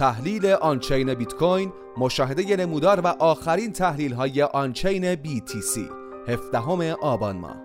تحلیل 0.00 0.46
on-chain 0.46 1.14
بیت 1.14 1.34
کوین 1.34 1.72
مشاهده 1.96 2.56
نمودار 2.56 3.00
و 3.00 3.06
آخرین 3.06 3.72
تحلیل 3.72 4.12
های 4.12 4.42
on-chain 4.42 5.14
BTC 5.14 5.78
17 6.28 6.94
آبان 6.94 7.36
ماه. 7.36 7.56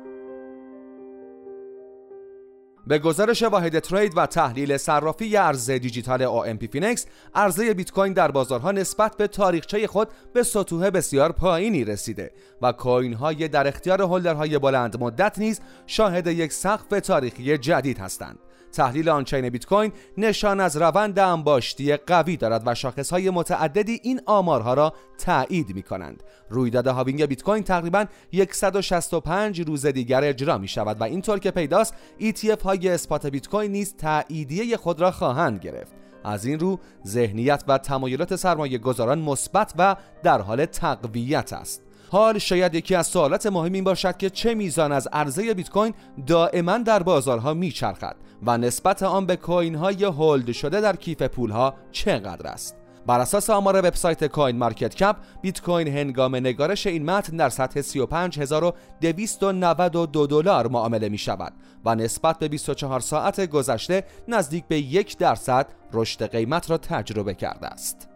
به 2.88 3.00
گزارش 3.00 3.44
واحد 3.44 3.80
trade 3.80 4.18
و 4.18 4.26
تحلیل 4.26 4.78
صرافی 4.78 5.38
ارز 5.38 5.70
دیجیتال 5.72 6.26
OMPFinex 6.26 7.06
عرضه 7.36 7.74
بیت 7.74 7.92
کوین 7.92 8.14
در 8.14 8.32
بازارها 8.32 8.72
نسبت 8.72 9.18
به 9.18 9.28
تاریخچه 9.28 9.88
خود 9.88 10.08
به 10.34 10.44
سطوح 10.44 10.90
بسیار 10.90 11.32
پایینی 11.32 11.84
رسیده 11.84 12.32
و 12.62 12.72
coin 12.72 13.14
های 13.14 13.48
در 13.48 13.68
اختیار 13.68 14.02
holder 14.02 14.45
های 14.45 14.60
بلند 14.60 15.04
مدت 15.04 15.40
نیز 15.40 15.62
شاهد 15.88 16.28
یک 16.28 16.54
سقف 16.54 17.00
تاریخی 17.00 17.58
جدید 17.58 18.00
هستند. 18.00 18.40
تحلیل 18.76 19.10
on-chain 19.10 19.50
بیت 19.50 19.66
کوین 19.66 19.92
نشان 20.18 20.60
از 20.60 20.78
روند 20.78 21.20
انباشتی 21.20 21.98
قوی 21.98 22.38
دارد 22.38 22.64
و 22.66 22.76
شاخصهای 22.76 23.30
متعددی 23.30 24.00
این 24.04 24.22
آمارها 24.26 24.74
را 24.74 24.94
تایید 25.18 25.76
می 25.76 25.84
کنند. 25.84 26.24
رویداد 26.50 26.88
halving 26.88 27.26
بیت 27.26 27.44
کوین 27.44 27.64
تقریبا 27.64 28.06
165 28.52 29.62
روز 29.62 29.86
دیگر 29.86 30.24
اجرا 30.24 30.58
می 30.58 30.68
شود 30.68 31.02
و 31.02 31.04
اینطور 31.04 31.40
که 31.40 31.52
پیداست 31.52 31.94
ETF 32.20 32.62
های 32.62 32.90
spot 32.90 33.26
بیت 33.26 33.48
کوین 33.48 33.72
نیز 33.72 33.96
تاییدیه 33.96 34.78
خود 34.78 35.02
را 35.02 35.12
خواهند 35.12 35.60
گرفت. 35.60 35.94
از 36.24 36.46
این 36.46 36.60
رو 36.60 36.80
ذهنیت 37.08 37.64
و 37.68 37.78
تمایلات 37.78 38.36
سرمایه 38.36 38.78
گذاران 38.78 39.20
مثبت 39.20 39.74
و 39.78 39.96
در 40.24 40.42
حال 40.42 40.66
تقویت 40.66 41.54
است. 41.54 41.85
حال 42.12 42.38
شاید 42.38 42.76
یکی 42.76 42.96
از 42.96 43.08
سوالات 43.08 43.46
مهم 43.46 43.74
این 43.74 43.84
باشد 43.84 44.18
که 44.18 44.30
چه 44.30 44.56
میزان 44.56 44.92
از 44.92 45.08
عرضه 45.14 45.54
بیت 45.54 45.70
کوین 45.70 45.94
دائما 46.28 46.78
در 46.78 47.04
بازارها 47.04 47.54
میچرخد 47.54 48.16
و 48.44 48.58
نسبت 48.58 49.04
آن 49.04 49.26
به 49.26 49.36
کوین 49.36 49.76
های 49.76 50.04
هولد 50.04 50.52
شده 50.52 50.82
در 50.82 50.96
کیف 50.96 51.22
پول 51.22 51.52
ها 51.52 51.74
چقدر 51.92 52.48
است 52.48 52.76
بر 53.08 53.20
اساس 53.20 53.50
آمار 53.50 53.78
وبسایت 53.78 54.28
کوین 54.28 54.58
مارکت 54.58 54.96
کپ 54.96 55.16
بیت 55.42 55.62
کوین 55.62 55.88
هنگام 55.88 56.36
نگارش 56.36 56.88
این 56.88 57.06
متن 57.06 57.38
در 57.38 57.50
سطح 57.50 57.82
35292 57.82 60.28
دلار 60.28 60.68
معامله 60.68 61.10
می 61.10 61.18
شود 61.18 61.54
و 61.86 61.96
نسبت 61.96 62.40
به 62.40 62.48
24 62.48 63.00
ساعت 63.00 63.50
گذشته 63.50 64.04
نزدیک 64.28 64.66
به 64.68 64.80
یک 64.80 65.18
درصد 65.18 65.68
رشد 65.94 66.32
قیمت 66.32 66.70
را 66.70 66.78
تجربه 66.78 67.34
کرده 67.34 67.68
است. 67.68 68.10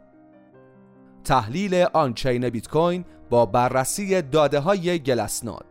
تحلیل 1.23 1.85
آنچین 1.93 2.49
بیت 2.49 2.67
کوین 2.67 3.05
با 3.29 3.45
بررسی 3.45 4.21
داده 4.21 4.59
های 4.59 4.99
گلسنود 4.99 5.68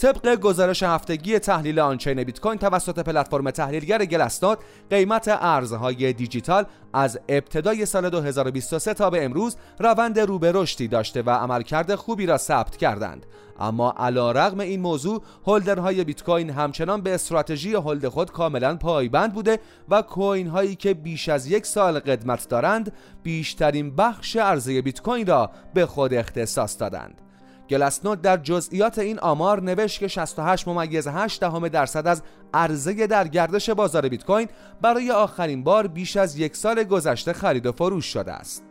طبق 0.00 0.34
گزارش 0.34 0.82
هفتگی 0.82 1.38
تحلیل 1.38 1.78
آنچین 1.78 2.24
بیت 2.24 2.40
کوین 2.40 2.58
توسط 2.58 2.98
پلتفرم 2.98 3.50
تحلیلگر 3.50 4.04
گلسنود 4.04 4.58
قیمت 4.90 5.28
ارزهای 5.28 6.12
دیجیتال 6.12 6.64
از 6.92 7.20
ابتدای 7.28 7.86
سال 7.86 8.10
2023 8.10 8.94
تا 8.94 9.10
به 9.10 9.24
امروز 9.24 9.56
روند 9.78 10.18
رو 10.18 10.38
به 10.38 10.52
رشدی 10.54 10.88
داشته 10.88 11.22
و 11.22 11.30
عملکرد 11.30 11.94
خوبی 11.94 12.26
را 12.26 12.38
ثبت 12.38 12.76
کردند. 12.76 13.26
اما 13.58 13.94
علا 13.98 14.32
رغم 14.32 14.60
این 14.60 14.80
موضوع 14.80 15.22
هولدرهای 15.46 16.04
بیت 16.04 16.22
کوین 16.22 16.50
همچنان 16.50 17.00
به 17.00 17.14
استراتژی 17.14 17.74
هولد 17.74 18.08
خود 18.08 18.32
کاملا 18.32 18.76
پایبند 18.76 19.32
بوده 19.32 19.58
و 19.88 20.02
کوین 20.02 20.46
هایی 20.46 20.76
که 20.76 20.94
بیش 20.94 21.28
از 21.28 21.46
یک 21.46 21.66
سال 21.66 21.98
قدمت 21.98 22.48
دارند 22.48 22.92
بیشترین 23.22 23.96
بخش 23.96 24.36
عرضه 24.36 24.82
بیت 24.82 25.00
کوین 25.00 25.26
را 25.26 25.50
به 25.74 25.86
خود 25.86 26.14
اختصاص 26.14 26.80
دادند. 26.80 27.29
گلسنود 27.70 28.22
در 28.22 28.36
جزئیات 28.36 28.98
این 28.98 29.18
آمار 29.18 29.62
نوشت 29.62 30.00
که 30.00 30.08
68 30.08 30.68
ممیز 30.68 31.08
8 31.08 31.40
دهم 31.40 31.68
درصد 31.68 32.06
از 32.06 32.22
عرضه 32.54 33.06
در 33.06 33.28
گردش 33.28 33.70
بازار 33.70 34.08
بیت 34.08 34.24
کوین 34.24 34.48
برای 34.80 35.10
آخرین 35.10 35.64
بار 35.64 35.86
بیش 35.86 36.16
از 36.16 36.36
یک 36.36 36.56
سال 36.56 36.84
گذشته 36.84 37.32
خرید 37.32 37.66
و 37.66 37.72
فروش 37.72 38.06
شده 38.06 38.32
است. 38.32 38.64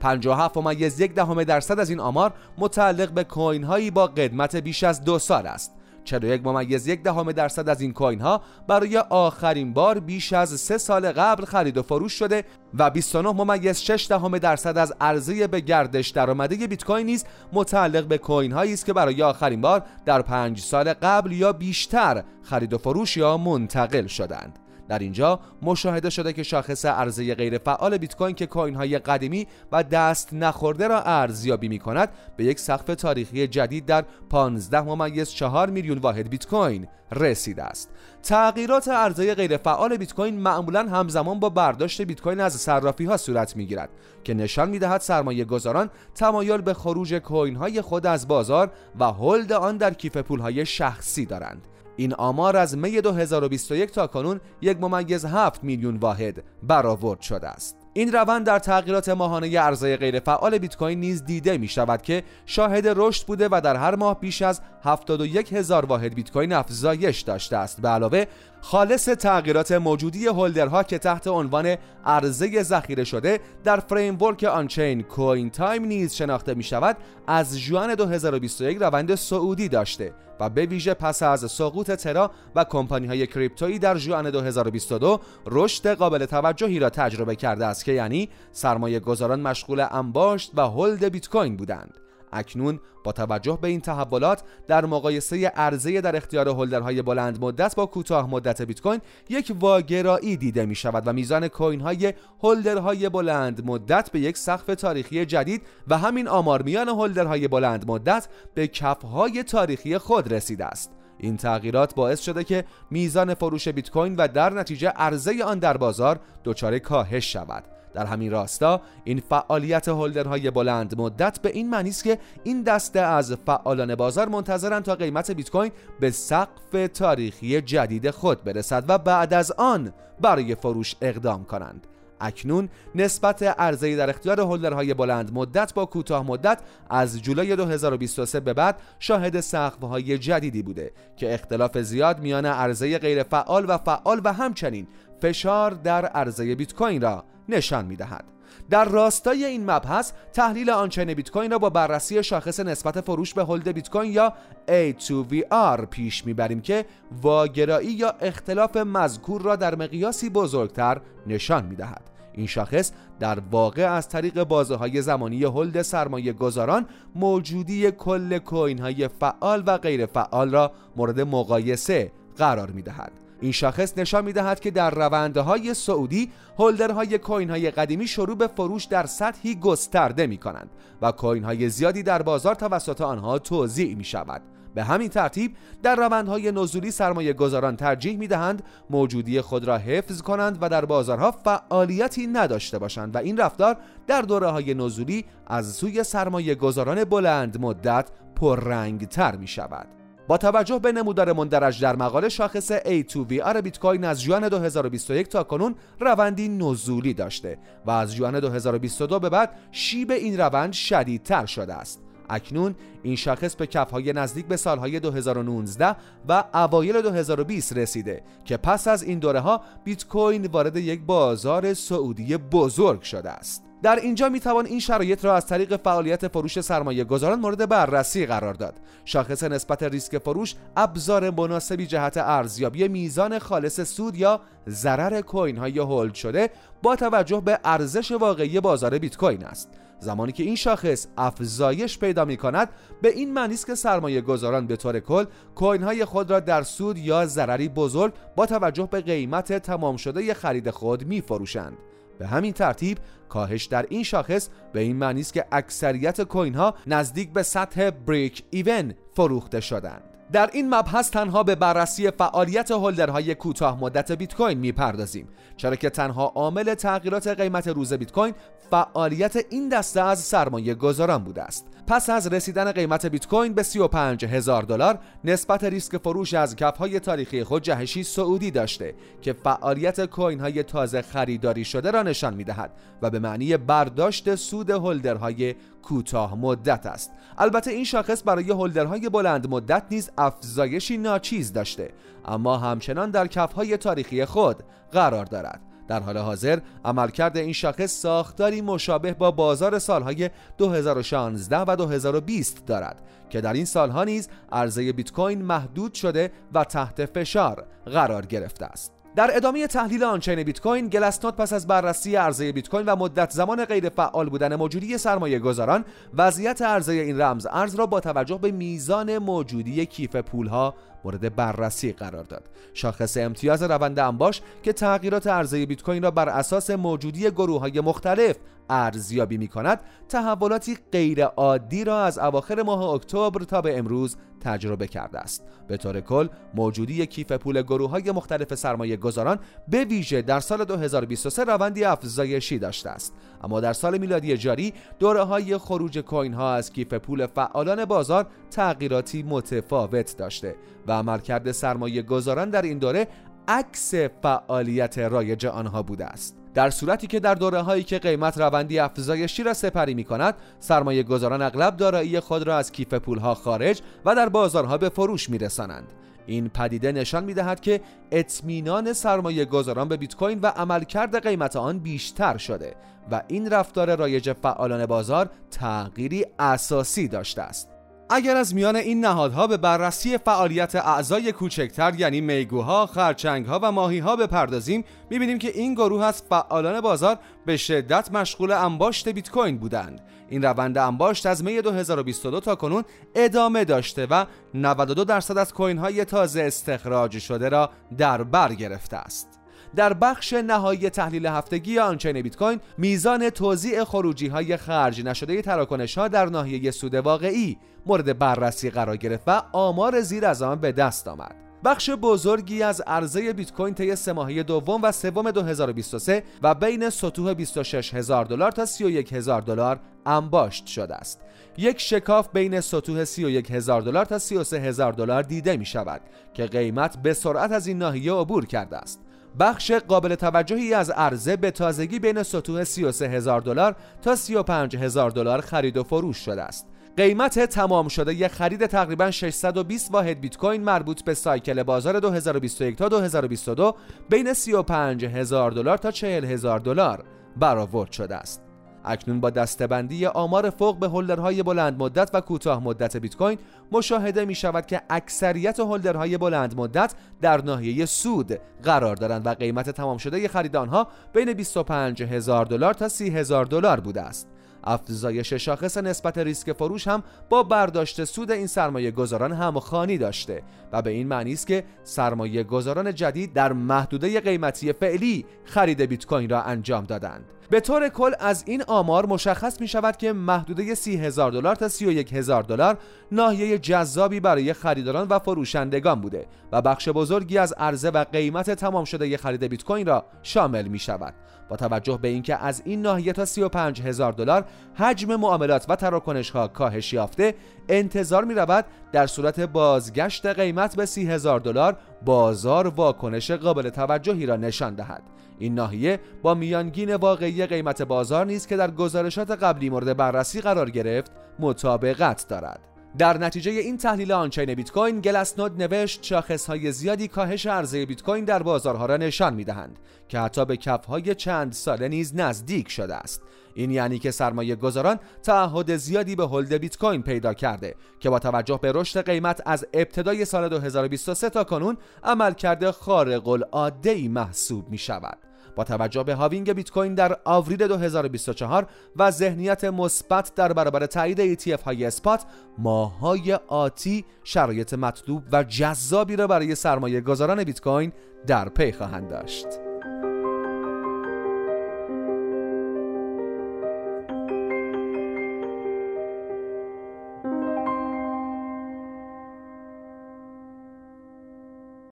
57 0.00 0.56
ممیز 0.56 1.00
یک 1.00 1.14
دهم 1.14 1.44
درصد 1.44 1.78
از 1.78 1.90
این 1.90 2.00
آمار 2.00 2.32
متعلق 2.58 3.10
به 3.10 3.24
کوین 3.24 3.64
هایی 3.64 3.90
با 3.90 4.06
قدمت 4.06 4.56
بیش 4.56 4.84
از 4.84 5.04
دو 5.04 5.18
سال 5.18 5.46
است 5.46 5.73
41 6.04 6.46
ممیز 6.46 6.86
یک 6.86 7.02
دهم 7.02 7.32
درصد 7.32 7.68
از 7.68 7.80
این 7.80 7.92
کوین 7.92 8.20
ها 8.20 8.40
برای 8.68 8.98
آخرین 8.98 9.72
بار 9.72 10.00
بیش 10.00 10.32
از 10.32 10.60
سه 10.60 10.78
سال 10.78 11.12
قبل 11.12 11.44
خرید 11.44 11.76
و 11.76 11.82
فروش 11.82 12.12
شده 12.12 12.44
و 12.74 12.90
29 12.90 13.32
ممیز 13.32 13.78
6 13.78 14.06
دهم 14.08 14.38
درصد 14.38 14.78
از 14.78 14.94
عرضه 15.00 15.46
به 15.46 15.60
گردش 15.60 16.08
درآمده 16.08 16.66
بیت 16.66 16.84
کوین 16.84 17.06
نیز 17.06 17.24
متعلق 17.52 18.04
به 18.04 18.18
کوین 18.18 18.52
هایی 18.52 18.72
است 18.72 18.86
که 18.86 18.92
برای 18.92 19.22
آخرین 19.22 19.60
بار 19.60 19.82
در 20.04 20.22
پنج 20.22 20.60
سال 20.60 20.92
قبل 20.92 21.32
یا 21.32 21.52
بیشتر 21.52 22.24
خرید 22.42 22.72
و 22.72 22.78
فروش 22.78 23.16
یا 23.16 23.36
منتقل 23.36 24.06
شدند. 24.06 24.63
در 24.88 24.98
اینجا 24.98 25.40
مشاهده 25.62 26.10
شده 26.10 26.32
که 26.32 26.42
شاخص 26.42 26.84
عرضه 26.84 27.34
غیر 27.34 27.58
فعال 27.58 27.98
بیت 27.98 28.16
کوین 28.16 28.34
که 28.34 28.46
کوین 28.46 28.74
های 28.74 28.98
قدیمی 28.98 29.46
و 29.72 29.82
دست 29.82 30.34
نخورده 30.34 30.88
را 30.88 31.02
ارزیابی 31.02 31.68
می 31.68 31.78
کند 31.78 32.08
به 32.36 32.44
یک 32.44 32.58
سقف 32.58 32.84
تاریخی 32.84 33.46
جدید 33.46 33.86
در 33.86 34.04
15 34.30 34.80
ممیز 34.80 35.30
4 35.30 35.70
میلیون 35.70 35.98
واحد 35.98 36.30
بیت 36.30 36.46
کوین 36.46 36.86
رسیده 37.12 37.62
است. 37.62 37.90
تغییرات 38.22 38.88
عرضه 38.88 39.34
غیر 39.34 39.56
فعال 39.56 39.96
بیت 39.96 40.14
کوین 40.14 40.40
معمولا 40.40 40.88
همزمان 40.88 41.40
با 41.40 41.48
برداشت 41.48 42.02
بیت 42.02 42.20
کوین 42.20 42.40
از 42.40 42.52
صرافی 42.52 43.04
ها 43.04 43.16
صورت 43.16 43.56
می 43.56 43.66
گیرد 43.66 43.90
که 44.24 44.34
نشان 44.34 44.68
می 44.68 44.78
دهد 44.78 45.00
سرمایه 45.00 45.44
گذاران 45.44 45.90
تمایل 46.14 46.60
به 46.60 46.74
خروج 46.74 47.14
کوین 47.14 47.56
های 47.56 47.80
خود 47.80 48.06
از 48.06 48.28
بازار 48.28 48.70
و 48.98 49.04
هولد 49.04 49.52
آن 49.52 49.76
در 49.76 49.94
کیف 49.94 50.16
پول 50.16 50.40
های 50.40 50.66
شخصی 50.66 51.26
دارند. 51.26 51.73
این 51.96 52.14
آمار 52.14 52.56
از 52.56 52.78
می 52.78 53.00
2021 53.00 53.92
تا 53.92 54.06
کنون 54.06 54.40
یک 54.60 54.78
ممیز 54.80 55.24
7 55.24 55.64
میلیون 55.64 55.96
واحد 55.96 56.44
برآورد 56.62 57.20
شده 57.20 57.48
است. 57.48 57.76
این 57.92 58.12
روند 58.12 58.46
در 58.46 58.58
تغییرات 58.58 59.08
ماهانه 59.08 59.60
ارزهای 59.60 59.96
غیرفعال 59.96 60.58
بیت 60.58 60.76
کوین 60.76 61.00
نیز 61.00 61.24
دیده 61.24 61.58
می 61.58 61.68
شود 61.68 62.02
که 62.02 62.22
شاهد 62.46 62.84
رشد 62.96 63.26
بوده 63.26 63.48
و 63.52 63.60
در 63.64 63.76
هر 63.76 63.94
ماه 63.94 64.20
بیش 64.20 64.42
از 64.42 64.60
71 64.84 65.52
هزار 65.52 65.84
واحد 65.84 66.14
بیت 66.14 66.30
کوین 66.30 66.52
افزایش 66.52 67.20
داشته 67.20 67.56
است. 67.56 67.80
به 67.80 67.88
علاوه 67.88 68.24
خالص 68.60 69.04
تغییرات 69.04 69.72
موجودی 69.72 70.26
هولدرها 70.26 70.82
که 70.82 70.98
تحت 70.98 71.26
عنوان 71.26 71.76
عرضه 72.04 72.62
ذخیره 72.62 73.04
شده 73.04 73.40
در 73.64 73.80
framework 73.80 74.44
on-chain 74.44 75.02
cointime 75.02 75.84
نیز 75.84 76.14
شناخته 76.14 76.54
می 76.54 76.62
شود 76.62 76.96
از 77.26 77.60
ژوئن 77.60 77.94
2021 77.94 78.78
روند 78.80 79.14
سعودی 79.14 79.68
داشته 79.68 80.12
و 80.40 80.50
به 80.50 80.66
ویژه 80.66 80.94
پس 80.94 81.22
از 81.22 81.52
سقوط 81.52 81.90
Terra 81.90 82.30
و 82.54 82.64
کمپانی 82.64 83.06
های 83.06 83.26
crypto 83.26 83.65
یی 83.65 83.78
در 83.78 83.98
ژوئن 83.98 84.30
2022 84.30 85.20
رشد 85.46 85.94
قابل 85.94 86.26
توجهی 86.26 86.78
را 86.78 86.90
تجربه 86.90 87.36
کرده 87.36 87.66
است 87.66 87.84
که 87.84 87.92
یعنی 87.92 88.28
سرمایه 88.52 89.00
گذاران 89.00 89.40
مشغول 89.40 89.86
انباشت 89.90 90.52
و 90.54 90.60
hold 90.60 91.04
بیت 91.04 91.28
کوین 91.28 91.56
بودند. 91.56 92.03
اکنون 92.34 92.80
با 93.04 93.12
توجه 93.12 93.58
به 93.62 93.68
این 93.68 93.80
تحولات 93.80 94.42
در 94.68 94.86
مقایسه 94.86 95.46
عرضه 95.46 96.00
در 96.00 96.16
اختیار 96.16 96.48
holder 96.48 96.88
های 96.88 97.02
بلند 97.02 97.40
مدت 97.40 97.74
با 97.74 97.86
کوتاه 97.86 98.30
مدت 98.30 98.62
بیت 98.62 98.80
کوین 98.80 99.00
یک 99.28 99.52
واگرایی 99.60 100.36
دیده 100.36 100.66
می 100.66 100.74
شود 100.74 101.08
و 101.08 101.12
میزان 101.12 101.48
کوین 101.48 101.80
های 101.80 102.14
هولدرهای 102.42 103.08
بلند 103.08 103.66
مدت 103.66 104.10
به 104.10 104.20
یک 104.20 104.36
سقف 104.36 104.66
تاریخی 104.66 105.26
جدید 105.26 105.62
و 105.88 105.98
همین 105.98 106.28
آمار 106.28 106.62
میان 106.62 106.88
هولدرهای 106.88 107.48
بلند 107.48 107.90
مدت 107.90 108.28
به 108.54 108.68
کفهای 108.68 109.42
تاریخی 109.42 109.98
خود 109.98 110.32
رسیده 110.32 110.64
است. 110.64 110.90
این 111.18 111.36
تغییرات 111.36 111.94
باعث 111.94 112.20
شده 112.20 112.44
که 112.44 112.64
میزان 112.90 113.34
فروش 113.34 113.68
بیت 113.68 113.90
کوین 113.90 114.16
و 114.16 114.28
در 114.28 114.52
نتیجه 114.52 114.88
عرضه 114.88 115.44
آن 115.44 115.58
در 115.58 115.76
بازار 115.76 116.20
دچار 116.44 116.78
کاهش 116.78 117.32
شود. 117.32 117.64
در 117.94 118.06
همین 118.06 118.30
راستا 118.30 118.80
این 119.04 119.20
فعالیت 119.20 119.88
هولدرهای 119.88 120.50
بلند 120.50 121.00
مدت 121.00 121.40
به 121.40 121.50
این 121.50 121.70
معنی 121.70 121.88
است 121.90 122.04
که 122.04 122.18
این 122.44 122.62
دسته 122.62 123.00
از 123.00 123.32
فعالان 123.32 123.94
بازار 123.94 124.28
منتظرند 124.28 124.82
تا 124.82 124.94
قیمت 124.94 125.30
بیت 125.30 125.50
کوین 125.50 125.72
به 126.00 126.10
سقف 126.10 126.88
تاریخی 126.94 127.60
جدید 127.60 128.10
خود 128.10 128.44
برسد 128.44 128.84
و 128.88 128.98
بعد 128.98 129.34
از 129.34 129.52
آن 129.52 129.92
برای 130.20 130.54
فروش 130.54 130.94
اقدام 131.02 131.44
کنند. 131.44 131.86
اکنون 132.20 132.68
نسبت 132.94 133.42
عرضه 133.42 133.96
در 133.96 134.10
اختیار 134.10 134.40
هولدرهای 134.40 134.94
بلند 134.94 135.30
مدت 135.34 135.74
با 135.74 135.86
کوتاه 135.86 136.26
مدت 136.26 136.58
از 136.90 137.22
جولای 137.22 137.56
2023 137.56 138.40
به 138.40 138.52
بعد 138.52 138.78
شاهد 138.98 139.40
سقف‌های 139.40 140.18
جدیدی 140.18 140.62
بوده 140.62 140.92
که 141.16 141.34
اختلاف 141.34 141.78
زیاد 141.78 142.20
میان 142.20 142.46
عرضه 142.46 142.98
غیر 142.98 143.22
فعال 143.22 143.64
و 143.68 143.78
فعال 143.78 144.20
و 144.24 144.32
همچنین 144.32 144.86
فشار 145.20 145.70
در 145.70 146.06
عرضه 146.06 146.54
بیت 146.54 146.74
کوین 146.74 147.02
را 147.02 147.24
نشان 147.48 147.84
می‌دهد 147.84 148.24
در 148.70 148.84
راستای 148.84 149.44
این 149.44 149.70
مبحث 149.70 150.12
تحلیل 150.32 150.70
آنچین 150.70 151.14
بیت 151.14 151.30
کوین 151.30 151.50
را 151.50 151.58
با 151.58 151.70
بررسی 151.70 152.22
شاخص 152.22 152.60
نسبت 152.60 153.00
فروش 153.00 153.34
به 153.34 153.44
هولد 153.44 153.68
بیت 153.68 153.90
کوین 153.90 154.12
یا 154.12 154.32
A2VR 154.68 155.86
پیش 155.90 156.26
می‌بریم 156.26 156.60
که 156.60 156.84
واگرایی 157.22 157.90
یا 157.90 158.14
اختلاف 158.20 158.76
مذکور 158.76 159.42
را 159.42 159.56
در 159.56 159.74
مقیاسی 159.74 160.30
بزرگتر 160.30 161.00
نشان 161.26 161.64
می‌دهد 161.64 162.10
این 162.32 162.46
شاخص 162.46 162.92
در 163.20 163.38
واقع 163.50 163.92
از 163.92 164.08
طریق 164.08 164.44
بازه 164.44 164.74
های 164.74 165.02
زمانی 165.02 165.44
هولد 165.44 165.82
سرمایه 165.82 166.32
گذاران 166.32 166.86
موجودی 167.14 167.90
کل 167.90 168.38
کوین 168.38 168.78
های 168.78 169.08
فعال 169.08 169.62
و 169.66 169.78
غیر 169.78 170.06
فعال 170.06 170.50
را 170.50 170.72
مورد 170.96 171.20
مقایسه 171.20 172.12
قرار 172.36 172.70
می 172.70 172.82
دهد. 172.82 173.23
این 173.44 173.52
شاخص 173.52 173.98
نشان 173.98 174.24
می‌دهد 174.24 174.60
که 174.60 174.70
در 174.70 174.90
روندهای 174.90 175.74
سعودی 175.74 176.30
هولدرهای 176.58 177.18
کوین 177.18 177.50
های 177.50 177.70
قدیمی 177.70 178.06
شروع 178.06 178.36
به 178.36 178.46
فروش 178.46 178.84
در 178.84 179.06
سطحی 179.06 179.54
گسترده 179.54 180.26
می 180.26 180.38
کنند 180.38 180.70
و 181.02 181.12
کوین 181.12 181.44
های 181.44 181.68
زیادی 181.68 182.02
در 182.02 182.22
بازار 182.22 182.54
توسط 182.54 183.00
آنها 183.00 183.38
توزیع 183.38 183.94
می 183.94 184.04
شود 184.04 184.42
به 184.74 184.84
همین 184.84 185.08
ترتیب 185.08 185.56
در 185.82 185.96
روندهای 185.96 186.52
نزولی 186.52 186.90
سرمایه 186.90 187.32
گذاران 187.32 187.76
ترجیح 187.76 188.18
می 188.18 188.28
دهند 188.28 188.62
موجودی 188.90 189.40
خود 189.40 189.64
را 189.64 189.78
حفظ 189.78 190.22
کنند 190.22 190.58
و 190.60 190.68
در 190.68 190.84
بازارها 190.84 191.30
فعالیتی 191.30 192.26
نداشته 192.26 192.78
باشند 192.78 193.14
و 193.14 193.18
این 193.18 193.36
رفتار 193.36 193.76
در 194.06 194.22
دوره 194.22 194.48
های 194.48 194.74
نزولی 194.74 195.24
از 195.46 195.72
سوی 195.72 196.04
سرمایه 196.04 196.54
گذاران 196.54 197.04
بلند 197.04 197.60
مدت 197.60 198.10
پررنگ 198.36 199.08
تر 199.08 199.36
می 199.36 199.48
شود. 199.48 200.03
با 200.28 200.38
توجه 200.38 200.78
به 200.78 200.92
نمودار 200.92 201.32
مندرج 201.32 201.82
در 201.82 201.96
مقاله 201.96 202.28
شاخص 202.28 202.72
A2VR 202.72 203.56
بیت 203.56 203.78
کوین 203.78 204.04
از 204.04 204.22
جوان 204.22 204.48
2021 204.48 205.28
تا 205.28 205.44
کنون 205.44 205.74
روندی 206.00 206.48
نزولی 206.48 207.14
داشته 207.14 207.58
و 207.86 207.90
از 207.90 208.14
جوان 208.14 208.40
2022 208.40 209.20
به 209.20 209.28
بعد 209.28 209.50
شیب 209.72 210.10
این 210.10 210.40
روند 210.40 210.72
شدیدتر 210.72 211.46
شده 211.46 211.74
است. 211.74 212.00
اکنون 212.28 212.74
این 213.02 213.16
شاخص 213.16 213.56
به 213.56 213.66
کفهای 213.66 214.12
نزدیک 214.12 214.46
به 214.46 214.56
سالهای 214.56 215.00
2019 215.00 215.96
و 216.28 216.44
اوایل 216.54 217.02
2020 217.02 217.76
رسیده 217.76 218.22
که 218.44 218.56
پس 218.56 218.88
از 218.88 219.02
این 219.02 219.18
دوره 219.18 219.40
ها 219.40 219.60
بیت 219.84 220.06
کوین 220.06 220.46
وارد 220.46 220.76
یک 220.76 221.00
بازار 221.00 221.74
سعودی 221.74 222.36
بزرگ 222.36 223.02
شده 223.02 223.30
است. 223.30 223.73
در 223.84 223.96
اینجا 223.96 224.28
می 224.28 224.40
توان 224.40 224.66
این 224.66 224.80
شرایط 224.80 225.24
را 225.24 225.36
از 225.36 225.46
طریق 225.46 225.76
فعالیت 225.76 226.28
فروش 226.28 226.60
سرمایه 226.60 227.04
گذاران 227.04 227.40
مورد 227.40 227.68
بررسی 227.68 228.26
قرار 228.26 228.54
داد. 228.54 228.74
شاخص 229.04 229.42
نسبت 229.42 229.82
ریسک 229.82 230.18
فروش 230.18 230.54
ابزار 230.76 231.30
مناسبی 231.30 231.86
جهت 231.86 232.16
ارزیابی 232.16 232.88
میزان 232.88 233.38
خالص 233.38 233.80
سود 233.80 234.16
یا 234.16 234.40
ضرر 234.68 235.20
کوین 235.20 235.56
های 235.56 235.78
هولد 235.78 236.14
شده 236.14 236.50
با 236.82 236.96
توجه 236.96 237.40
به 237.40 237.58
ارزش 237.64 238.12
واقعی 238.12 238.60
بازار 238.60 238.98
بیت 238.98 239.16
کوین 239.16 239.44
است. 239.44 239.68
زمانی 240.00 240.32
که 240.32 240.42
این 240.42 240.56
شاخص 240.56 241.06
افزایش 241.18 241.98
پیدا 241.98 242.24
می 242.24 242.36
کند 242.36 242.68
به 243.02 243.08
این 243.08 243.32
معنی 243.32 243.54
است 243.54 243.66
که 243.66 243.74
سرمایه 243.74 244.20
گذاران 244.20 244.66
به 244.66 244.76
طور 244.76 245.00
کل 245.00 245.24
کوین 245.54 245.82
های 245.82 246.04
خود 246.04 246.30
را 246.30 246.40
در 246.40 246.62
سود 246.62 246.98
یا 246.98 247.26
ضرری 247.26 247.68
بزرگ 247.68 248.12
با 248.36 248.46
توجه 248.46 248.88
به 248.90 249.00
قیمت 249.00 249.52
تمام 249.52 249.96
شده 249.96 250.34
خرید 250.34 250.70
خود 250.70 251.06
می 251.06 251.20
فروشند. 251.20 251.76
به 252.18 252.26
همین 252.26 252.52
ترتیب 252.52 252.98
کاهش 253.28 253.64
در 253.64 253.86
این 253.88 254.02
شاخص 254.02 254.48
به 254.72 254.80
این 254.80 254.96
معنی 254.96 255.20
است 255.20 255.32
که 255.32 255.44
اکثریت 255.52 256.22
کوین 256.22 256.54
ها 256.54 256.74
نزدیک 256.86 257.32
به 257.32 257.42
سطح 257.42 257.90
بریک 257.90 258.42
ایون 258.50 258.94
فروخته 259.16 259.60
شدند. 259.60 260.02
در 260.32 260.50
این 260.52 260.74
مبحث 260.74 261.10
تنها 261.10 261.42
به 261.42 261.54
بررسی 261.54 262.10
فعالیت 262.10 262.70
هولدرهای 262.70 263.34
کوتاه 263.34 263.80
مدت 263.80 264.12
بیت 264.12 264.34
کوین 264.34 264.58
می‌پردازیم 264.58 265.28
چرا 265.56 265.76
که 265.76 265.90
تنها 265.90 266.32
عامل 266.34 266.74
تغییرات 266.74 267.28
قیمت 267.28 267.68
روز 267.68 267.92
بیت 267.92 268.12
کوین 268.12 268.34
فعالیت 268.70 269.36
این 269.50 269.68
دسته 269.68 270.00
از 270.00 270.18
سرمایه 270.18 270.74
گذاران 270.74 271.24
بوده 271.24 271.42
است. 271.42 271.66
پس 271.86 272.10
از 272.10 272.26
رسیدن 272.26 272.72
قیمت 272.72 273.06
بیت 273.06 273.26
کوین 273.26 273.54
به 273.54 273.62
35 273.62 274.24
هزار 274.24 274.62
دلار 274.62 274.98
نسبت 275.24 275.64
ریسک 275.64 275.98
فروش 275.98 276.34
از 276.34 276.56
های 276.78 277.00
تاریخی 277.00 277.44
خود 277.44 277.62
جهشی 277.62 278.02
سعودی 278.02 278.50
داشته 278.50 278.94
که 279.22 279.32
فعالیت 279.32 280.04
کوین 280.04 280.40
های 280.40 280.62
تازه 280.62 281.02
خریداری 281.02 281.64
شده 281.64 281.90
را 281.90 282.02
نشان 282.02 282.34
می‌دهد 282.34 282.70
و 283.02 283.10
به 283.10 283.18
معنی 283.18 283.56
برداشت 283.56 284.34
سود 284.34 284.70
هولدرهای 284.70 285.54
کوتاه 285.82 286.34
مدت 286.34 286.86
است. 286.86 287.12
البته 287.38 287.70
این 287.70 287.84
شاخص 287.84 288.22
برای 288.26 288.50
هولدرهای 288.50 289.08
بلند 289.08 289.48
مدت 289.48 289.82
نیز 289.90 290.10
افزایشی 290.18 290.96
ناچیز 290.96 291.52
داشته 291.52 291.90
اما 292.24 292.56
همچنان 292.58 293.10
در 293.10 293.28
های 293.56 293.76
تاریخی 293.76 294.24
خود 294.24 294.56
قرار 294.92 295.24
دارد. 295.24 295.73
در 295.88 296.00
حال 296.00 296.18
حاضر 296.18 296.58
عملکرد 296.84 297.36
این 297.36 297.52
شاخص 297.52 297.92
ساختاری 297.92 298.60
مشابه 298.60 299.12
با 299.12 299.30
بازار 299.30 299.78
سالهای 299.78 300.30
2016 300.58 301.58
و 301.58 301.76
2020 301.76 302.66
دارد 302.66 303.02
که 303.30 303.40
در 303.40 303.52
این 303.52 303.64
سالها 303.64 304.04
نیز 304.04 304.28
عرضه 304.52 304.92
بیت 304.92 305.12
کوین 305.12 305.42
محدود 305.42 305.94
شده 305.94 306.32
و 306.52 306.64
تحت 306.64 307.06
فشار 307.06 307.66
قرار 307.86 308.26
گرفته 308.26 308.66
است. 308.66 308.93
در 309.16 309.36
ادامه 309.36 309.66
تحلیل 309.66 310.04
آنچین 310.04 310.42
بیت 310.42 310.60
کوین 310.60 310.88
گلسنوت 310.88 311.36
پس 311.36 311.52
از 311.52 311.66
بررسی 311.66 312.16
عرضه 312.16 312.52
بیت 312.52 312.68
کوین 312.68 312.86
و 312.86 312.96
مدت 312.96 313.30
زمان 313.30 313.64
غیر 313.64 313.88
فعال 313.88 314.28
بودن 314.28 314.56
موجودی 314.56 314.98
سرمایه 314.98 315.38
گذاران 315.38 315.84
وضعیت 316.14 316.62
عرضه 316.62 316.92
این 316.92 317.20
رمز 317.20 317.46
ارز 317.50 317.74
را 317.74 317.86
با 317.86 318.00
توجه 318.00 318.38
به 318.38 318.50
میزان 318.50 319.18
موجودی 319.18 319.86
کیف 319.86 320.16
پولها 320.16 320.74
مورد 321.04 321.36
بررسی 321.36 321.92
قرار 321.92 322.24
داد. 322.24 322.42
شاخص 322.74 323.16
امتیاز 323.16 323.62
روند 323.62 323.98
انباش 323.98 324.42
که 324.62 324.72
تغییرات 324.72 325.26
عرضه 325.26 325.66
بیت 325.66 325.82
کوین 325.82 326.02
را 326.02 326.10
بر 326.10 326.28
اساس 326.28 326.70
موجودی 326.70 327.30
گروه 327.30 327.60
های 327.60 327.80
مختلف 327.80 328.36
ارزیابی 328.70 329.36
می 329.38 329.48
کند 329.48 329.80
تحولاتی 330.08 330.78
غیر 330.92 331.24
عادی 331.24 331.84
را 331.84 332.04
از 332.04 332.18
اواخر 332.18 332.62
ماه 332.62 332.82
اکتبر 332.82 333.44
تا 333.44 333.60
به 333.60 333.78
امروز 333.78 334.16
تجربه 334.44 334.86
کرده 334.86 335.18
است. 335.18 335.44
به 335.68 335.76
طور 335.76 336.00
کل 336.00 336.28
موجودی 336.54 337.06
کیف 337.06 337.32
پول 337.32 337.62
گروه 337.62 337.90
های 337.90 338.12
مختلف 338.12 338.54
سرمایه 338.54 338.96
گذاران 338.96 339.38
به 339.68 339.84
ویژه 339.84 340.22
در 340.22 340.40
سال 340.40 340.64
2023 340.64 341.44
روندی 341.44 341.84
افزایشی 341.84 342.58
داشته 342.58 342.90
است. 342.90 343.14
اما 343.44 343.60
در 343.60 343.72
سال 343.72 343.98
میلادی 343.98 344.36
جاری 344.36 344.74
دوره 344.98 345.22
های 345.22 345.58
خروج 345.58 345.98
کوین 345.98 346.34
ها 346.34 346.54
از 346.54 346.72
کیف 346.72 346.94
پول 346.94 347.26
فعالان 347.26 347.84
بازار 347.84 348.26
تغییراتی 348.50 349.22
متفاوت 349.22 350.16
داشته 350.16 350.56
و 350.86 350.92
عملکرد 350.92 351.52
سرمایه 351.52 352.02
گذاران 352.02 352.50
در 352.50 352.62
این 352.62 352.78
دوره 352.78 353.08
عکس 353.48 353.94
فعالیت 353.94 354.98
رایج 354.98 355.46
آنها 355.46 355.82
بوده 355.82 356.04
است. 356.04 356.43
در 356.54 356.70
صورتی 356.70 357.06
که 357.06 357.20
در 357.20 357.34
دوره 357.34 357.60
هایی 357.60 357.82
که 357.82 357.98
قیمت 357.98 358.38
روندی 358.38 358.78
افزایشی 358.78 359.42
را 359.42 359.54
سپری 359.54 359.94
می 359.94 360.04
کند 360.04 360.34
سرمایه 360.60 361.02
گذاران 361.02 361.42
اغلب 361.42 361.76
دارایی 361.76 362.20
خود 362.20 362.42
را 362.42 362.56
از 362.56 362.72
کیف 362.72 362.94
پول 362.94 363.18
ها 363.18 363.34
خارج 363.34 363.82
و 364.04 364.14
در 364.14 364.28
بازارها 364.28 364.78
به 364.78 364.88
فروش 364.88 365.30
می 365.30 365.38
رسانند. 365.38 365.86
این 366.26 366.48
پدیده 366.48 366.92
نشان 366.92 367.24
می 367.24 367.34
دهد 367.34 367.60
که 367.60 367.80
اطمینان 368.12 368.92
سرمایه 368.92 369.44
گذاران 369.44 369.88
به 369.88 369.96
بیت 369.96 370.16
کوین 370.16 370.40
و 370.40 370.46
عملکرد 370.46 371.26
قیمت 371.26 371.56
آن 371.56 371.78
بیشتر 371.78 372.36
شده 372.36 372.74
و 373.10 373.22
این 373.28 373.50
رفتار 373.50 373.96
رایج 373.96 374.32
فعالان 374.32 374.86
بازار 374.86 375.30
تغییری 375.50 376.26
اساسی 376.38 377.08
داشته 377.08 377.42
است 377.42 377.73
اگر 378.08 378.36
از 378.36 378.54
میان 378.54 378.76
این 378.76 379.04
نهادها 379.04 379.46
به 379.46 379.56
بررسی 379.56 380.18
فعالیت 380.18 380.74
اعضای 380.74 381.32
کوچکتر 381.32 381.94
یعنی 381.98 382.20
میگوها، 382.20 382.86
خرچنگها 382.86 383.60
و 383.62 383.72
ماهیها 383.72 384.16
بپردازیم 384.16 384.84
می‌بینیم 385.10 385.38
که 385.38 385.48
این 385.48 385.74
گروه 385.74 386.04
از 386.04 386.22
فعالان 386.22 386.80
بازار 386.80 387.18
به 387.46 387.56
شدت 387.56 388.12
مشغول 388.12 388.52
انباشت 388.52 389.08
بیت 389.08 389.30
کوین 389.30 389.58
بودند. 389.58 390.00
این 390.28 390.44
روند 390.44 390.78
انباشت 390.78 391.26
از 391.26 391.44
می 391.44 391.62
2022 391.62 392.40
تا 392.40 392.54
کنون 392.54 392.84
ادامه 393.14 393.64
داشته 393.64 394.06
و 394.10 394.24
92 394.54 395.04
درصد 395.04 395.38
از 395.38 395.52
کوین 395.52 395.78
های 395.78 396.04
تازه 396.04 396.42
استخراج 396.42 397.18
شده 397.18 397.48
را 397.48 397.70
در 397.98 398.22
بر 398.22 398.54
گرفته 398.54 398.96
است. 398.96 399.28
در 399.76 399.92
بخش 399.92 400.32
نهایی 400.32 400.90
تحلیل 400.90 401.26
هفتگی 401.26 401.78
آنچین 401.78 402.22
بیت 402.22 402.36
کوین 402.36 402.60
میزان 402.78 403.30
توزیع 403.30 403.84
خروجی 403.84 404.26
های 404.26 404.56
خرج 404.56 405.04
نشده 405.04 405.42
تراکنش 405.42 405.98
ها 405.98 406.08
در 406.08 406.26
ناحیه 406.26 406.70
سود 406.70 406.94
واقعی 406.94 407.58
مورد 407.86 408.18
بررسی 408.18 408.70
قرار 408.70 408.96
گرفت 408.96 409.24
و 409.26 409.42
آمار 409.52 410.00
زیر 410.00 410.26
از 410.26 410.42
آن 410.42 410.60
به 410.60 410.72
دست 410.72 411.08
آمد 411.08 411.44
بخش 411.64 411.90
بزرگی 411.90 412.62
از 412.62 412.80
عرضه 412.80 413.32
بیت 413.32 413.52
کوین 413.52 413.74
طی 413.74 413.96
سه 413.96 414.12
ماهه 414.12 414.42
دوم 414.42 414.82
و 414.82 414.92
سوم 414.92 415.30
2023 415.30 416.22
و 416.42 416.54
بین 416.54 416.90
سطوح 416.90 417.34
26 417.34 417.94
هزار 417.94 418.24
دلار 418.24 418.50
تا 418.50 418.66
31 418.66 419.12
هزار 419.12 419.42
دلار 419.42 419.80
انباشت 420.06 420.66
شده 420.66 420.94
است. 420.94 421.20
یک 421.56 421.80
شکاف 421.80 422.28
بین 422.32 422.60
سطوح 422.60 423.04
31 423.04 423.50
هزار 423.50 423.80
دلار 423.82 424.04
تا 424.04 424.18
33 424.18 424.60
هزار 424.60 424.92
دلار 424.92 425.22
دیده 425.22 425.56
می 425.56 425.66
شود 425.66 426.00
که 426.34 426.46
قیمت 426.46 426.96
به 427.02 427.14
سرعت 427.14 427.52
از 427.52 427.66
این 427.66 427.78
ناحیه 427.78 428.12
عبور 428.12 428.46
کرده 428.46 428.76
است. 428.76 429.00
بخش 429.40 429.72
قابل 429.72 430.14
توجهی 430.14 430.74
از 430.74 430.90
عرضه 430.90 431.36
به 431.36 431.50
تازگی 431.50 431.98
بین 431.98 432.22
سطوح 432.22 432.64
33 432.64 433.08
هزار 433.08 433.40
دلار 433.40 433.76
تا 434.02 434.16
35 434.16 434.76
هزار 434.76 435.10
دلار 435.10 435.40
خرید 435.40 435.76
و 435.76 435.82
فروش 435.82 436.16
شده 436.16 436.42
است. 436.42 436.66
قیمت 436.96 437.38
تمام 437.38 437.88
شده 437.88 438.14
یک 438.14 438.28
خرید 438.28 438.66
تقریبا 438.66 439.10
620 439.10 439.92
واحد 439.92 440.20
بیت 440.20 440.36
کوین 440.36 440.64
مربوط 440.64 441.04
به 441.04 441.14
سایکل 441.14 441.62
بازار 441.62 442.00
2021 442.00 442.76
تا 442.76 442.88
2022 442.88 443.74
بین 444.10 444.32
35 444.32 445.04
هزار 445.04 445.50
دلار 445.50 445.78
تا 445.78 445.90
40 445.90 446.24
هزار 446.24 446.58
دلار 446.58 447.04
برآورد 447.36 447.92
شده 447.92 448.16
است. 448.16 448.42
اکنون 448.84 449.20
با 449.20 449.30
دستبندی 449.30 450.06
آمار 450.06 450.50
فوق 450.50 450.78
به 450.78 450.88
هولدرهای 450.88 451.42
بلند 451.42 451.78
مدت 451.78 452.10
و 452.14 452.20
کوتاه 452.20 452.62
مدت 452.64 452.96
بیت 452.96 453.16
کوین 453.16 453.38
مشاهده 453.72 454.24
می 454.24 454.34
شود 454.34 454.66
که 454.66 454.82
اکثریت 454.90 455.60
هولدرهای 455.60 456.18
بلند 456.18 456.56
مدت 456.56 456.94
در 457.20 457.42
ناحیه 457.42 457.86
سود 457.86 458.32
قرار 458.62 458.96
دارند 458.96 459.26
و 459.26 459.34
قیمت 459.34 459.70
تمام 459.70 459.98
شده 459.98 460.28
خرید 460.28 460.56
آنها 460.56 460.88
بین 461.12 461.32
25 461.32 462.02
هزار 462.02 462.44
دلار 462.44 462.74
تا 462.74 462.88
30 462.88 463.10
هزار 463.10 463.44
دلار 463.44 463.80
بوده 463.80 464.02
است 464.02 464.33
افزایش 464.64 465.32
شاخص 465.32 465.76
نسبت 465.76 466.18
ریسک 466.18 466.52
فروش 466.52 466.88
هم 466.88 467.02
با 467.28 467.42
برداشت 467.42 468.04
سود 468.04 468.30
این 468.30 468.46
سرمایه 468.46 468.90
گذاران 468.90 469.32
همخوانی 469.32 469.98
داشته 469.98 470.42
و 470.72 470.82
به 470.82 470.90
این 470.90 471.08
معنی 471.08 471.32
است 471.32 471.46
که 471.46 471.64
سرمایه 471.84 472.42
گذاران 472.42 472.94
جدید 472.94 473.32
در 473.32 473.52
محدوده 473.52 474.20
قیمتی 474.20 474.72
فعلی 474.72 475.26
خرید 475.44 475.80
بیت 475.82 476.06
کوین 476.06 476.30
را 476.30 476.42
انجام 476.42 476.84
دادند. 476.84 477.24
به 477.50 477.60
طور 477.60 477.88
کل 477.88 478.12
از 478.18 478.44
این 478.46 478.62
آمار 478.62 479.06
مشخص 479.06 479.60
می 479.60 479.68
شود 479.68 479.96
که 479.96 480.12
محدوده 480.12 480.74
30 480.74 480.96
هزار 480.96 481.30
دلار 481.30 481.54
تا 481.54 481.68
31 481.68 482.12
هزار 482.12 482.42
دلار 482.42 482.78
ناحیه 483.12 483.58
جذابی 483.58 484.20
برای 484.20 484.52
خریداران 484.52 485.08
و 485.08 485.18
فروشندگان 485.18 486.00
بوده 486.00 486.26
و 486.52 486.62
بخش 486.62 486.88
بزرگی 486.88 487.38
از 487.38 487.52
عرضه 487.52 487.90
و 487.90 488.04
قیمت 488.04 488.50
تمام 488.50 488.84
شده 488.84 489.16
خرید 489.16 489.44
بیت 489.44 489.64
کوین 489.64 489.86
را 489.86 490.06
شامل 490.22 490.68
می 490.68 490.78
شود. 490.78 491.14
با 491.48 491.56
توجه 491.56 491.98
به 492.02 492.08
اینکه 492.08 492.36
از 492.36 492.62
این 492.64 492.82
ناحیه 492.82 493.12
تا 493.12 493.24
35 493.24 493.82
هزار 493.82 494.12
دلار 494.12 494.44
حجم 494.74 495.16
معاملات 495.16 495.66
و 495.68 495.76
تراکنش 495.76 496.30
ها 496.30 496.48
کاهش 496.48 496.92
یافته 496.92 497.34
انتظار 497.68 498.24
می 498.24 498.34
رود 498.34 498.64
در 498.92 499.06
صورت 499.06 499.40
بازگشت 499.40 500.26
قیمت 500.26 500.76
به 500.76 500.86
30 500.86 501.10
هزار 501.10 501.40
دلار 501.40 501.76
بازار 502.04 502.66
واکنش 502.66 503.30
قابل 503.30 503.68
توجهی 503.68 504.26
را 504.26 504.36
نشان 504.36 504.74
دهد. 504.74 505.02
این 505.38 505.54
ناحیه 505.54 506.00
با 506.22 506.34
میانگین 506.34 506.96
واقعی 506.96 507.46
قیمت 507.46 507.82
بازار 507.82 508.26
نیز 508.26 508.46
که 508.46 508.56
در 508.56 508.70
گزارشات 508.70 509.30
قبلی 509.30 509.70
مورد 509.70 509.96
بررسی 509.96 510.40
قرار 510.40 510.70
گرفت 510.70 511.12
مطابقت 511.38 512.28
دارد. 512.28 512.73
در 512.98 513.18
نتیجه 513.18 513.50
این 513.50 513.76
تحلیل 513.76 514.12
on-chain 514.12 514.54
بیت 514.54 514.72
کوین 514.72 515.00
Glassnode 515.00 515.62
نوشت 515.62 516.04
شاخصهای 516.04 516.72
زیادی 516.72 517.08
کاهش 517.08 517.46
عرضه 517.46 517.86
بیت 517.86 518.02
کوین 518.02 518.24
در 518.24 518.42
بازارها 518.42 518.86
را 518.86 518.96
نشان 518.96 519.34
می‌دهند 519.34 519.78
که 520.08 520.18
حتی 520.18 520.44
به 520.44 520.56
کفهای 520.56 521.14
چند 521.14 521.52
ساله 521.52 521.88
نیز 521.88 522.16
نزدیک 522.16 522.70
شده 522.70 522.94
است. 522.94 523.22
این 523.54 523.70
یعنی 523.70 523.98
که 523.98 524.10
سرمایه 524.10 524.56
گذاران 524.56 524.98
تعهد 525.22 525.76
زیادی 525.76 526.16
به 526.16 526.26
hold 526.26 526.52
بیت 526.52 526.78
کوین 526.78 527.02
پیدا 527.02 527.34
کرده 527.34 527.74
که 528.00 528.10
با 528.10 528.18
توجه 528.18 528.58
به 528.62 528.72
رشد 528.74 529.06
قیمت 529.06 529.42
از 529.46 529.66
ابتدای 529.72 530.24
سال 530.24 530.48
2023 530.48 531.30
تا 531.30 531.44
کنون 531.44 531.76
عملکرد 532.04 532.70
خارق 532.70 533.28
العاده 533.28 533.90
ای 533.90 534.08
محسوب 534.08 534.70
می 534.70 534.78
شود 534.78 535.18
با 535.56 535.64
توجه 535.64 536.02
به 536.02 536.14
halving 536.14 536.52
بیت 536.52 536.70
کوین 536.70 536.94
در 536.94 537.16
آوریل 537.24 537.68
2024 537.68 538.66
و 538.96 539.10
ذهنیت 539.10 539.64
مثبت 539.64 540.32
در 540.34 540.52
برابر 540.52 540.86
تایید 540.86 541.40
ETF 541.40 541.62
های 541.62 541.84
اسپات 541.84 542.24
ماهای 542.58 543.32
آتی 543.34 544.04
شرایط 544.24 544.74
مطلوب 544.74 545.22
و 545.32 545.44
جذابی 545.44 546.16
را 546.16 546.26
برای 546.26 546.54
سرمایه 546.54 547.00
گذاران 547.00 547.44
بیت 547.44 547.60
کوین 547.60 547.92
در 548.26 548.48
پی 548.48 548.72
خواهند 548.72 549.08
داشت. 549.08 549.63